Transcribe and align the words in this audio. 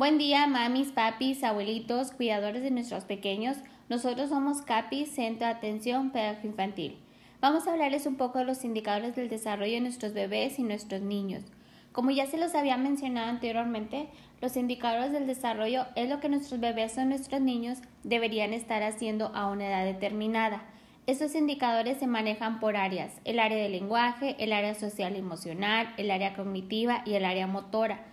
Buen 0.00 0.16
día, 0.16 0.46
mamis, 0.46 0.92
papis, 0.92 1.44
abuelitos, 1.44 2.12
cuidadores 2.12 2.62
de 2.62 2.70
nuestros 2.70 3.04
pequeños. 3.04 3.58
Nosotros 3.90 4.30
somos 4.30 4.62
CAPI, 4.62 5.04
Centro 5.04 5.46
de 5.46 5.52
Atención 5.52 6.08
Pedagógica 6.08 6.46
Infantil. 6.46 6.96
Vamos 7.42 7.66
a 7.66 7.72
hablarles 7.72 8.06
un 8.06 8.16
poco 8.16 8.38
de 8.38 8.46
los 8.46 8.64
indicadores 8.64 9.14
del 9.14 9.28
desarrollo 9.28 9.74
de 9.74 9.82
nuestros 9.82 10.14
bebés 10.14 10.58
y 10.58 10.62
nuestros 10.62 11.02
niños. 11.02 11.44
Como 11.92 12.10
ya 12.12 12.26
se 12.26 12.38
los 12.38 12.54
había 12.54 12.78
mencionado 12.78 13.28
anteriormente, 13.28 14.08
los 14.40 14.56
indicadores 14.56 15.12
del 15.12 15.26
desarrollo 15.26 15.84
es 15.96 16.08
lo 16.08 16.18
que 16.18 16.30
nuestros 16.30 16.60
bebés 16.60 16.96
o 16.96 17.04
nuestros 17.04 17.42
niños 17.42 17.80
deberían 18.02 18.54
estar 18.54 18.82
haciendo 18.82 19.26
a 19.34 19.50
una 19.50 19.66
edad 19.66 19.84
determinada. 19.84 20.62
Estos 21.06 21.34
indicadores 21.34 21.98
se 21.98 22.06
manejan 22.06 22.58
por 22.58 22.74
áreas, 22.74 23.20
el 23.26 23.38
área 23.38 23.62
de 23.62 23.68
lenguaje, 23.68 24.34
el 24.38 24.54
área 24.54 24.74
social 24.74 25.14
y 25.14 25.18
emocional, 25.18 25.92
el 25.98 26.10
área 26.10 26.32
cognitiva 26.32 27.02
y 27.04 27.16
el 27.16 27.26
área 27.26 27.46
motora. 27.46 28.06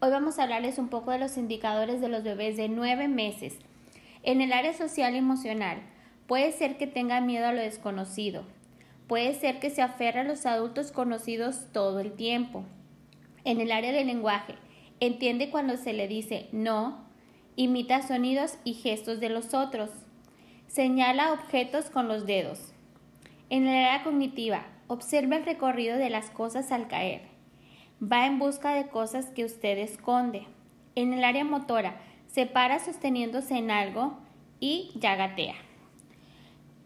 Hoy 0.00 0.10
vamos 0.10 0.38
a 0.38 0.42
hablarles 0.42 0.78
un 0.78 0.88
poco 0.88 1.12
de 1.12 1.18
los 1.18 1.38
indicadores 1.38 2.00
de 2.00 2.08
los 2.08 2.24
bebés 2.24 2.56
de 2.56 2.68
nueve 2.68 3.08
meses. 3.08 3.58
En 4.22 4.40
el 4.42 4.52
área 4.52 4.74
social 4.74 5.14
y 5.14 5.18
emocional, 5.18 5.78
puede 6.26 6.52
ser 6.52 6.76
que 6.76 6.86
tenga 6.86 7.20
miedo 7.20 7.46
a 7.46 7.52
lo 7.52 7.62
desconocido. 7.62 8.44
Puede 9.06 9.34
ser 9.34 9.60
que 9.60 9.70
se 9.70 9.82
aferre 9.82 10.20
a 10.20 10.24
los 10.24 10.46
adultos 10.46 10.92
conocidos 10.92 11.68
todo 11.72 12.00
el 12.00 12.12
tiempo. 12.12 12.64
En 13.44 13.60
el 13.60 13.70
área 13.72 13.92
del 13.92 14.08
lenguaje, 14.08 14.56
entiende 15.00 15.48
cuando 15.50 15.76
se 15.76 15.92
le 15.92 16.08
dice 16.08 16.48
no, 16.52 17.06
imita 17.56 18.02
sonidos 18.02 18.58
y 18.64 18.74
gestos 18.74 19.20
de 19.20 19.30
los 19.30 19.54
otros. 19.54 19.90
Señala 20.66 21.32
objetos 21.32 21.88
con 21.88 22.08
los 22.08 22.26
dedos. 22.26 22.74
En 23.48 23.66
el 23.66 23.86
área 23.86 24.02
cognitiva, 24.02 24.66
observa 24.88 25.36
el 25.36 25.46
recorrido 25.46 25.96
de 25.96 26.10
las 26.10 26.30
cosas 26.30 26.72
al 26.72 26.88
caer 26.88 27.33
va 28.02 28.26
en 28.26 28.38
busca 28.38 28.74
de 28.74 28.88
cosas 28.88 29.26
que 29.26 29.44
usted 29.44 29.78
esconde. 29.78 30.46
En 30.94 31.12
el 31.12 31.24
área 31.24 31.44
motora, 31.44 32.00
se 32.26 32.46
para 32.46 32.78
sosteniéndose 32.78 33.56
en 33.56 33.70
algo 33.70 34.18
y 34.60 34.92
ya 34.96 35.16
gatea. 35.16 35.54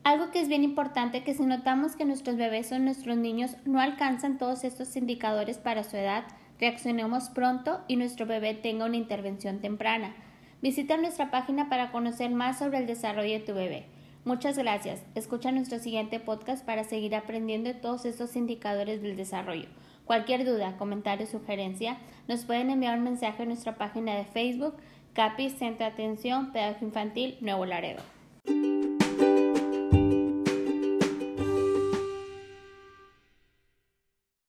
Algo 0.04 0.30
que 0.30 0.40
es 0.40 0.48
bien 0.48 0.64
importante 0.64 1.22
que 1.22 1.34
si 1.34 1.44
notamos 1.44 1.96
que 1.96 2.04
nuestros 2.04 2.36
bebés 2.36 2.72
o 2.72 2.78
nuestros 2.78 3.16
niños 3.16 3.56
no 3.66 3.80
alcanzan 3.80 4.38
todos 4.38 4.64
estos 4.64 4.96
indicadores 4.96 5.58
para 5.58 5.84
su 5.84 5.96
edad, 5.96 6.24
reaccionemos 6.58 7.28
pronto 7.28 7.80
y 7.88 7.96
nuestro 7.96 8.24
bebé 8.24 8.54
tenga 8.54 8.86
una 8.86 8.96
intervención 8.96 9.60
temprana. 9.60 10.14
Visita 10.62 10.96
nuestra 10.96 11.30
página 11.30 11.68
para 11.68 11.92
conocer 11.92 12.30
más 12.30 12.58
sobre 12.58 12.78
el 12.78 12.86
desarrollo 12.86 13.34
de 13.34 13.40
tu 13.40 13.54
bebé. 13.54 13.86
Muchas 14.24 14.58
gracias. 14.58 15.02
Escucha 15.14 15.52
nuestro 15.52 15.78
siguiente 15.78 16.20
podcast 16.20 16.64
para 16.64 16.84
seguir 16.84 17.14
aprendiendo 17.14 17.68
de 17.68 17.74
todos 17.78 18.04
estos 18.04 18.34
indicadores 18.34 19.00
del 19.00 19.16
desarrollo. 19.16 19.68
Cualquier 20.08 20.46
duda, 20.46 20.74
comentario 20.78 21.26
o 21.26 21.28
sugerencia, 21.28 21.98
nos 22.28 22.46
pueden 22.46 22.70
enviar 22.70 22.96
un 22.96 23.04
mensaje 23.04 23.42
a 23.42 23.44
nuestra 23.44 23.76
página 23.76 24.14
de 24.14 24.24
Facebook, 24.24 24.74
CAPI 25.12 25.50
Centro 25.50 25.84
de 25.84 25.92
Atención 25.92 26.50
Pedagogía 26.50 26.88
Infantil 26.88 27.36
Nuevo 27.42 27.66
Laredo. 27.66 28.00